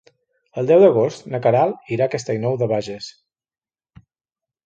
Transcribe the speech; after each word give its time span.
El 0.59 0.69
deu 0.69 0.79
d'agost 0.83 1.27
na 1.33 1.41
Queralt 1.43 1.91
irà 1.97 2.07
a 2.09 2.11
Castellnou 2.15 2.57
de 2.63 2.71
Bages. 2.73 3.13